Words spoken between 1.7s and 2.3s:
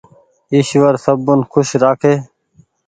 رآکي